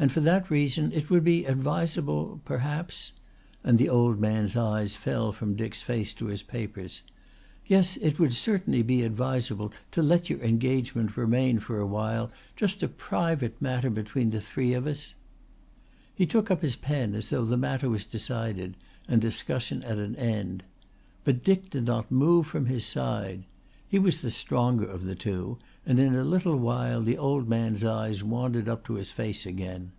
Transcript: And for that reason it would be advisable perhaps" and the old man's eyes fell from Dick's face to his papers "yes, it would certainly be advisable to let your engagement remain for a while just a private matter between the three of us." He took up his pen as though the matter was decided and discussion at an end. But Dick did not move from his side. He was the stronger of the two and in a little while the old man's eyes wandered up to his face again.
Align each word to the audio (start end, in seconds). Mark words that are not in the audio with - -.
And 0.00 0.12
for 0.12 0.20
that 0.20 0.48
reason 0.48 0.92
it 0.92 1.10
would 1.10 1.24
be 1.24 1.44
advisable 1.44 2.40
perhaps" 2.44 3.10
and 3.64 3.78
the 3.80 3.88
old 3.88 4.20
man's 4.20 4.54
eyes 4.54 4.94
fell 4.94 5.32
from 5.32 5.56
Dick's 5.56 5.82
face 5.82 6.14
to 6.14 6.26
his 6.26 6.40
papers 6.40 7.00
"yes, 7.66 7.96
it 7.96 8.16
would 8.16 8.32
certainly 8.32 8.82
be 8.82 9.02
advisable 9.02 9.72
to 9.90 10.00
let 10.00 10.30
your 10.30 10.38
engagement 10.40 11.16
remain 11.16 11.58
for 11.58 11.80
a 11.80 11.84
while 11.86 12.30
just 12.54 12.80
a 12.84 12.86
private 12.86 13.60
matter 13.60 13.90
between 13.90 14.30
the 14.30 14.40
three 14.40 14.72
of 14.72 14.86
us." 14.86 15.16
He 16.14 16.26
took 16.26 16.48
up 16.48 16.62
his 16.62 16.76
pen 16.76 17.16
as 17.16 17.30
though 17.30 17.44
the 17.44 17.56
matter 17.56 17.90
was 17.90 18.04
decided 18.04 18.76
and 19.08 19.20
discussion 19.20 19.82
at 19.82 19.98
an 19.98 20.14
end. 20.14 20.62
But 21.24 21.42
Dick 21.42 21.70
did 21.70 21.86
not 21.86 22.08
move 22.12 22.46
from 22.46 22.66
his 22.66 22.86
side. 22.86 23.42
He 23.90 23.98
was 23.98 24.20
the 24.20 24.30
stronger 24.30 24.84
of 24.84 25.04
the 25.04 25.14
two 25.16 25.56
and 25.86 25.98
in 25.98 26.14
a 26.14 26.22
little 26.22 26.58
while 26.58 27.02
the 27.02 27.16
old 27.16 27.48
man's 27.48 27.82
eyes 27.84 28.22
wandered 28.22 28.68
up 28.68 28.84
to 28.84 28.94
his 28.94 29.10
face 29.12 29.46
again. 29.46 29.92